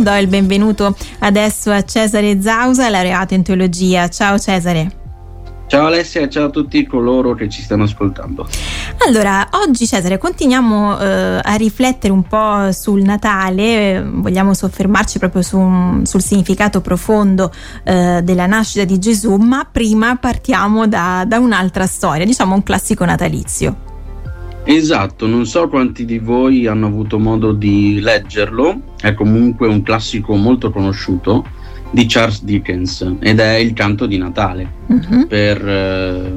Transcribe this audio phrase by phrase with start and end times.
[0.00, 4.08] e do il benvenuto adesso a Cesare Zausa, laureato in teologia.
[4.08, 4.98] Ciao Cesare.
[5.66, 8.48] Ciao Alessia ciao a tutti coloro che ci stanno ascoltando.
[9.06, 16.00] Allora, oggi Cesare continuiamo eh, a riflettere un po' sul Natale, vogliamo soffermarci proprio su,
[16.02, 17.52] sul significato profondo
[17.84, 23.04] eh, della nascita di Gesù, ma prima partiamo da, da un'altra storia, diciamo un classico
[23.04, 23.89] natalizio.
[24.64, 30.34] Esatto, non so quanti di voi hanno avuto modo di leggerlo, è comunque un classico
[30.36, 31.44] molto conosciuto
[31.90, 34.70] di Charles Dickens ed è il canto di Natale.
[34.86, 35.26] Uh-huh.
[35.26, 36.32] Per, eh,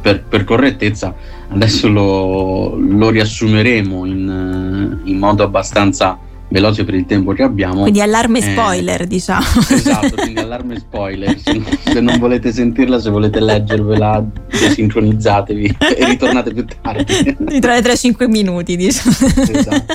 [0.00, 1.14] per, per, correttezza,
[1.48, 7.82] adesso lo, lo riassumeremo in, in, modo abbastanza veloce per il tempo che abbiamo.
[7.82, 9.44] Quindi allarme eh, spoiler, diciamo.
[9.68, 11.38] Esatto, quindi allarme spoiler.
[11.38, 17.36] Se, se, non volete sentirla, se volete leggervela, desincronizzatevi e ritornate più tardi.
[17.38, 19.14] Di tra le 3-5 minuti, diciamo.
[19.36, 19.94] Esatto.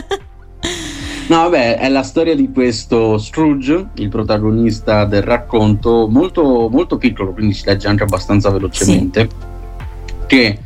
[1.28, 7.32] No, vabbè, è la storia di questo Scrooge, il protagonista del racconto, molto, molto piccolo,
[7.32, 10.26] quindi si legge anche abbastanza velocemente, sì.
[10.28, 10.60] che eh,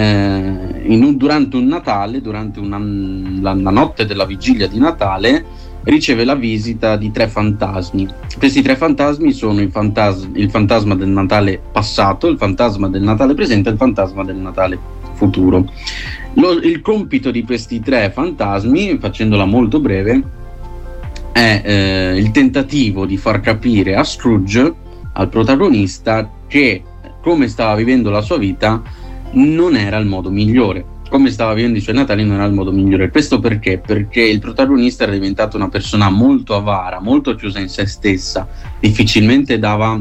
[0.00, 5.44] un, durante un Natale, durante una, la, la notte della vigilia di Natale,
[5.84, 8.08] riceve la visita di tre fantasmi.
[8.38, 13.34] Questi tre fantasmi sono il, fantas- il, fantasma del Natale passato, il fantasma del Natale
[13.34, 14.78] presente e il fantasma del Natale
[15.14, 15.70] futuro.
[16.34, 20.22] Lo, il compito di questi tre fantasmi, facendola molto breve,
[21.32, 24.72] è eh, il tentativo di far capire a Scrooge,
[25.12, 26.82] al protagonista, che
[27.20, 28.82] come stava vivendo la sua vita
[29.34, 30.84] non era il modo migliore.
[31.08, 33.10] Come stava vivendo i suoi Natali non era il modo migliore.
[33.10, 33.78] Questo perché?
[33.78, 38.48] Perché il protagonista era diventato una persona molto avara, molto chiusa in se stessa,
[38.80, 40.00] difficilmente dava,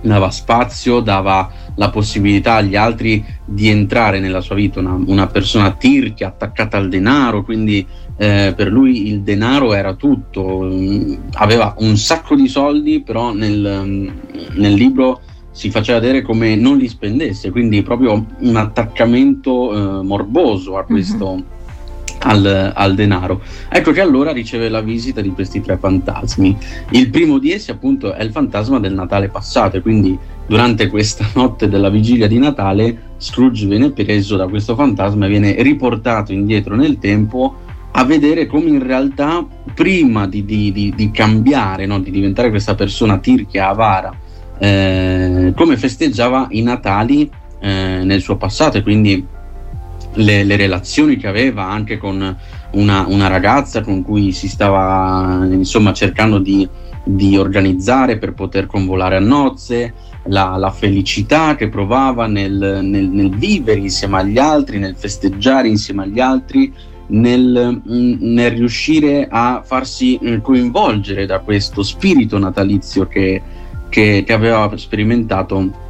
[0.00, 5.72] dava spazio, dava la possibilità agli altri di entrare nella sua vita, una, una persona
[5.72, 10.68] tirchia, attaccata al denaro, quindi eh, per lui il denaro era tutto,
[11.34, 14.12] aveva un sacco di soldi, però nel,
[14.54, 15.20] nel libro
[15.58, 21.34] si faceva vedere come non li spendesse, quindi proprio un attaccamento eh, morboso a questo.
[21.34, 21.56] Mm-hmm
[22.20, 23.40] al, al, denaro.
[23.68, 26.56] Ecco che allora riceve la visita di questi tre fantasmi.
[26.90, 31.24] Il primo di essi appunto è il fantasma del Natale passato e quindi durante questa
[31.34, 36.74] notte della vigilia di Natale Scrooge viene preso da questo fantasma e viene riportato indietro
[36.74, 37.54] nel tempo
[37.92, 42.00] a vedere come in realtà prima di, di, di, di cambiare, no?
[42.00, 44.12] di diventare questa persona tirchia, avara,
[44.58, 47.30] eh, come festeggiava i Natali
[47.60, 49.26] eh, nel suo passato e quindi
[50.14, 52.36] le, le, relazioni che aveva anche con
[52.72, 56.68] una, una, ragazza con cui si stava insomma cercando di,
[57.04, 63.30] di organizzare per poter convolare a nozze, la, la felicità che provava nel, nel, nel,
[63.30, 66.72] vivere insieme agli altri, nel festeggiare insieme agli altri,
[67.08, 73.40] nel, nel riuscire a farsi eh, coinvolgere da questo spirito natalizio che,
[73.88, 75.86] che, che aveva sperimentato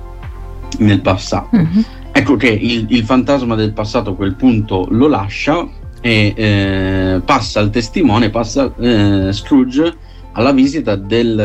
[0.78, 1.56] nel passato.
[1.56, 1.80] Mm-hmm.
[2.12, 5.66] Ecco che il, il, fantasma del passato a quel punto lo lascia
[6.00, 9.94] e eh, passa al testimone, passa eh, Scrooge
[10.32, 11.38] alla visita del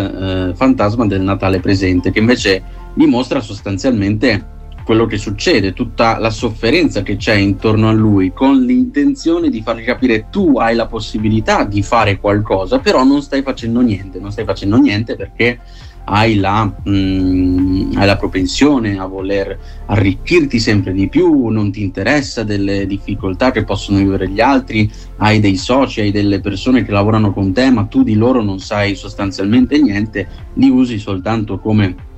[0.52, 4.52] eh, fantasma del Natale presente, che invece dimostra sostanzialmente
[4.84, 9.84] quello che succede, tutta la sofferenza che c'è intorno a lui, con l'intenzione di fargli
[9.84, 14.46] capire tu hai la possibilità di fare qualcosa, però non stai facendo niente, non stai
[14.46, 15.59] facendo niente perché
[16.06, 21.81] hai la, mh, mm, hai la, propensione a voler arricchirti sempre di più, non ti
[21.81, 26.91] interessa delle difficoltà che possono vivere gli altri, hai dei soci, hai delle persone che
[26.91, 32.12] lavorano con te, ma tu di loro non sai sostanzialmente niente, li usi soltanto come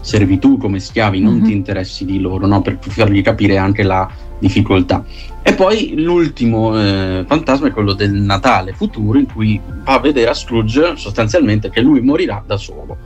[0.00, 1.44] servitù, come schiavi, non mm-hmm.
[1.44, 2.60] ti interessi di loro, no?
[2.60, 4.08] per fargli capire anche la
[4.38, 5.04] difficoltà.
[5.42, 10.30] E poi l'ultimo eh, fantasma è quello del Natale futuro, in cui va a vedere
[10.30, 12.96] a Scrooge sostanzialmente che lui morirà da solo.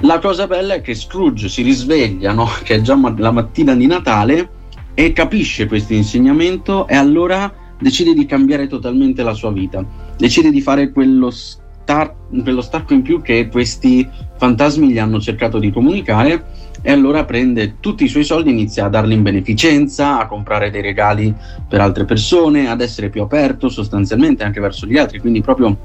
[0.00, 2.48] La cosa bella è che Scrooge si risveglia, no?
[2.64, 4.60] che è già ma- la mattina di Natale,
[4.94, 9.84] e capisce questo insegnamento e allora decide di cambiare totalmente la sua vita.
[10.16, 11.32] Decide di fare quello,
[11.82, 16.44] star- quello stacco in più che questi fantasmi gli hanno cercato di comunicare
[16.80, 20.70] e allora prende tutti i suoi soldi e inizia a darli in beneficenza, a comprare
[20.70, 21.32] dei regali
[21.68, 25.78] per altre persone, ad essere più aperto sostanzialmente anche verso gli altri, quindi proprio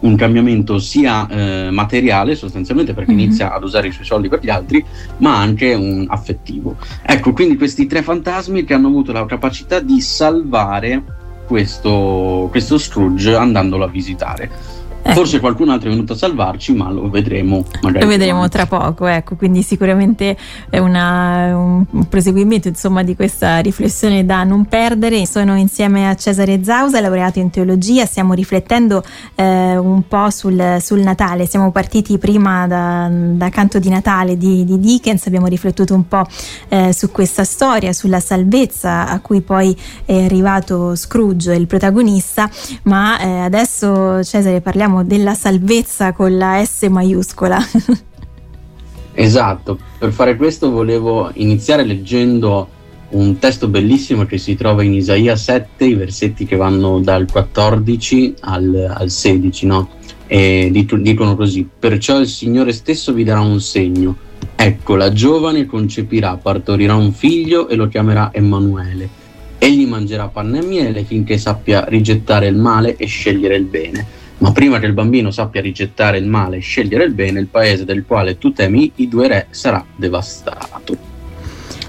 [0.00, 3.24] un cambiamento sia eh, materiale sostanzialmente perché mm-hmm.
[3.24, 4.84] inizia ad usare i suoi soldi per gli altri,
[5.18, 6.76] ma anche un affettivo.
[7.02, 11.02] Ecco, quindi questi tre fantasmi che hanno avuto la capacità di salvare
[11.46, 14.80] questo, questo Scrooge andandolo a visitare.
[15.04, 15.14] Ecco.
[15.14, 18.04] Forse qualcun altro è venuto a salvarci, ma lo vedremo magari.
[18.04, 20.36] Lo vedremo tra poco, ecco, quindi sicuramente
[20.70, 25.26] è una, un, proseguimento insomma, di questa riflessione da non perdere.
[25.26, 29.02] Sono insieme a Cesare Zausa, laureato in teologia, stiamo riflettendo
[29.34, 31.46] eh, un po' sul, sul, Natale.
[31.46, 36.24] Siamo partiti prima da, da Canto di Natale di, di, Dickens, abbiamo riflettuto un po'
[36.68, 42.48] eh, su questa storia, sulla salvezza a cui poi è arrivato Scrooge, il protagonista,
[42.84, 47.58] ma eh, adesso Cesare parliamo parliamo della salvezza con la S maiuscola.
[49.14, 52.80] esatto, per fare questo volevo iniziare leggendo
[53.10, 58.34] un testo bellissimo che si trova in Isaia 7, i versetti che vanno dal 14
[58.40, 59.88] al, al 16, no?
[60.26, 64.16] E dicono così, perciò il Signore stesso vi darà un segno,
[64.54, 69.20] ecco la giovane concepirà, partorirà un figlio e lo chiamerà Emanuele.
[69.58, 74.50] Egli mangerà panna e miele finché sappia rigettare il male e scegliere il bene ma
[74.50, 78.04] prima che il bambino sappia rigettare il male e scegliere il bene, il paese del
[78.04, 81.10] quale tu temi i due re sarà devastato.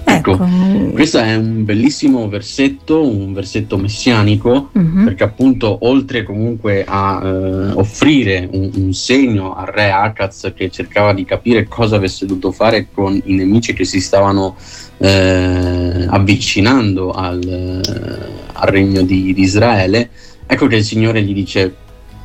[0.06, 0.90] Ecco, ecco.
[0.92, 5.02] questo è un bellissimo versetto, un versetto messianico, uh-huh.
[5.02, 11.12] perché appunto oltre comunque a eh, offrire un, un, segno al re Akaz che cercava
[11.12, 14.54] di capire cosa avesse dovuto fare con i nemici che si stavano
[14.98, 20.10] eh, avvicinando al, eh, al regno di, di Israele,
[20.46, 21.82] ecco che il Signore gli dice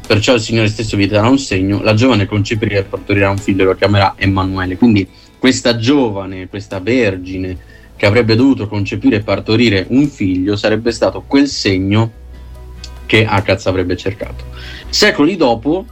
[0.10, 3.62] Perciò il Signore stesso vi darà un segno, la giovane concepirà e partorirà un figlio
[3.62, 4.76] e lo chiamerà Emanuele.
[4.76, 5.08] Quindi
[5.38, 7.56] questa giovane, questa vergine
[7.96, 12.12] che avrebbe dovuto concepire e partorire un figlio sarebbe stato quel segno
[13.06, 14.46] che Akaz avrebbe cercato.
[14.90, 15.86] Secoli dopo,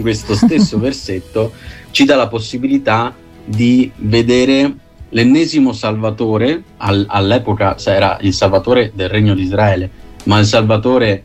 [0.00, 1.50] questo stesso versetto
[1.90, 3.12] ci dà la possibilità
[3.44, 4.72] di vedere
[5.08, 9.90] l'ennesimo salvatore, al, all'epoca era il salvatore del regno di Israele,
[10.26, 11.24] ma il salvatore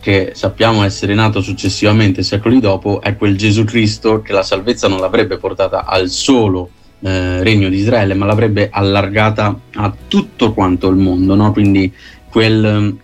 [0.00, 4.98] che sappiamo essere nato successivamente secoli dopo, è quel Gesù Cristo che la salvezza non
[4.98, 6.70] l'avrebbe portata al solo
[7.00, 11.52] eh, regno di Israele, ma l'avrebbe allargata a tutto quanto il mondo, no?
[11.52, 11.92] quindi
[12.30, 12.96] quel,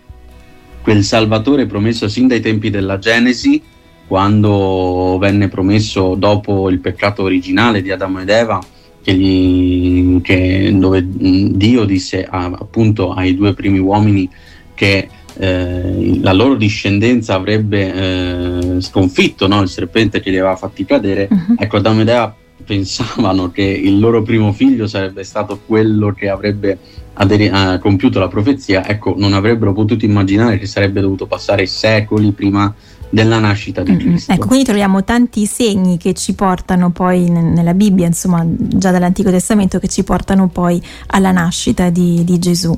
[0.81, 3.61] quel Salvatore promesso sin dai tempi della Genesi,
[4.07, 8.59] quando venne promesso dopo il peccato originale di Adamo ed Eva,
[9.03, 14.29] che gli, che, dove Dio disse a, appunto ai due primi uomini
[14.73, 15.09] che
[15.39, 19.61] eh, la loro discendenza avrebbe eh, sconfitto no?
[19.61, 21.55] il serpente che li aveva fatti cadere, uh-huh.
[21.57, 22.35] ecco Adamo ed Eva
[22.65, 26.77] pensavano che il loro primo figlio sarebbe stato quello che avrebbe
[27.13, 32.31] aderi- uh, compiuto la profezia, ecco non avrebbero potuto immaginare che sarebbe dovuto passare secoli
[32.31, 32.73] prima
[33.09, 34.31] della nascita di Cristo.
[34.33, 39.79] Ecco, quindi troviamo tanti segni che ci portano poi nella Bibbia, insomma già dall'Antico Testamento,
[39.79, 42.77] che ci portano poi alla nascita di, di Gesù.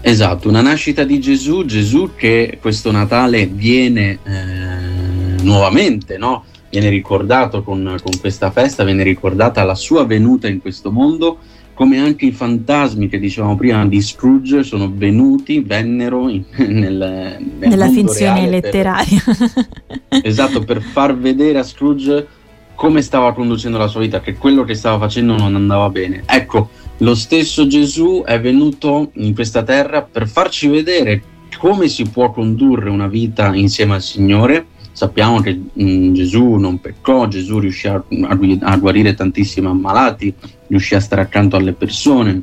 [0.00, 6.44] Esatto, una nascita di Gesù, Gesù che questo Natale viene eh, nuovamente, no?
[6.72, 11.38] viene ricordato con, con, questa festa, viene ricordata la sua venuta in questo mondo,
[11.74, 17.68] come anche i fantasmi che dicevamo prima di Scrooge sono venuti, vennero in, nel, nel
[17.68, 19.22] nella finzione letteraria.
[19.22, 22.26] Per, esatto, per far vedere a Scrooge
[22.74, 26.22] come stava conducendo la sua vita, che quello che stava facendo non andava bene.
[26.24, 31.22] Ecco, lo stesso Gesù è venuto in questa terra per farci vedere
[31.58, 34.66] come si può condurre una vita insieme al Signore.
[34.92, 40.34] Sappiamo che mh, mm, Gesù non peccò, Gesù riuscì a, a, guarire tantissimi ammalati,
[40.66, 42.42] riuscì a stare accanto alle persone,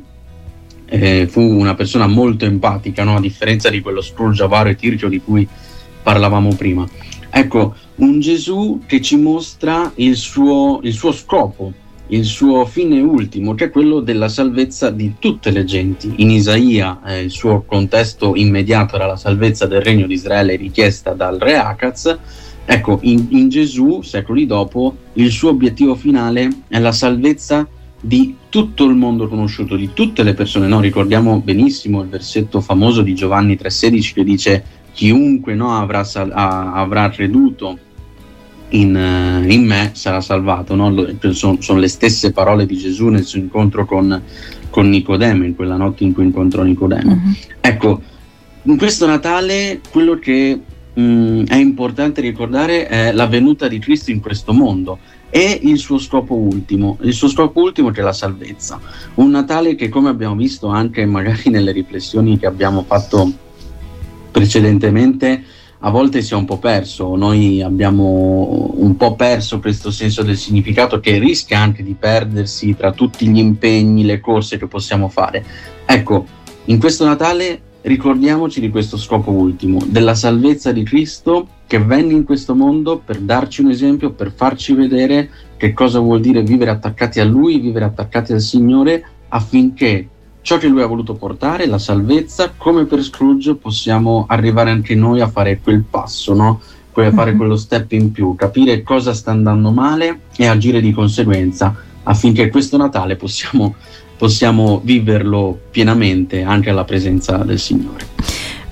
[0.86, 3.16] eh, fu una persona molto empatica, no?
[3.16, 5.46] a differenza di quello Scrooge avaro e tirchio di cui
[6.02, 6.86] parlavamo prima.
[7.30, 11.72] Ecco, un Gesù che ci mostra il suo, il suo scopo,
[12.10, 16.12] il suo fine ultimo, che è quello della salvezza di tutte le genti.
[16.16, 21.12] In Isaia eh, il suo contesto immediato era la salvezza del regno di Israele richiesta
[21.12, 22.18] dal re Akaz.
[22.64, 27.66] Ecco, in, in Gesù, secoli dopo, il suo obiettivo finale è la salvezza
[28.00, 30.66] di tutto il mondo conosciuto, di tutte le persone.
[30.66, 36.32] No, ricordiamo benissimo il versetto famoso di Giovanni 3,16 che dice: Chiunque no, avrà, sal-
[36.32, 37.78] avrà creduto
[38.70, 40.74] in, eh, in me sarà salvato.
[40.74, 40.94] No?
[41.30, 44.22] Sono, sono, le stesse parole di Gesù nel suo incontro con,
[44.70, 47.12] con Nicodemo, in quella notte in cui incontrò Nicodemo.
[47.12, 47.34] Uh-huh.
[47.60, 48.02] Ecco,
[48.62, 50.60] in questo Natale quello che
[50.92, 54.98] mh, mm, è importante ricordare è la venuta di Cristo in questo mondo
[55.30, 58.80] e il suo scopo ultimo, il suo scopo ultimo che è la salvezza.
[59.14, 63.32] Un Natale che come abbiamo visto anche magari nelle riflessioni che abbiamo fatto
[64.30, 65.42] precedentemente,
[65.82, 70.36] a volte si è un po' perso, noi abbiamo un po' perso questo senso del
[70.36, 75.42] significato che rischia anche di perdersi tra tutti gli impegni, le corse che possiamo fare.
[75.86, 76.26] Ecco,
[76.66, 82.24] in questo Natale ricordiamoci di questo scopo ultimo, della salvezza di Cristo che venne in
[82.24, 87.20] questo mondo per darci un esempio, per farci vedere che cosa vuol dire vivere attaccati
[87.20, 90.08] a Lui, vivere attaccati al Signore, affinché
[90.42, 95.20] ciò che Lui ha voluto portare, la salvezza, come per Scrooge possiamo arrivare anche noi
[95.20, 96.60] a fare quel passo, no?
[96.92, 97.36] Poi fare mhm.
[97.36, 102.76] quello step in più, capire cosa sta andando male e agire di conseguenza affinché questo
[102.76, 103.74] Natale possiamo,
[104.16, 108.08] possiamo viverlo pienamente anche alla presenza del Signore.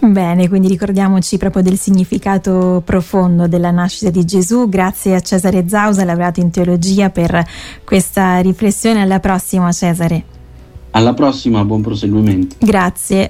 [0.00, 4.68] Bene, quindi ricordiamoci proprio del significato profondo della nascita di Gesù.
[4.68, 7.44] Grazie a Cesare Zausa, laureato in teologia, per
[7.84, 9.02] questa riflessione.
[9.02, 10.37] Alla prossima, Cesare.
[10.98, 12.56] Alla prossima, buon proseguimento.
[12.58, 13.26] Grazie.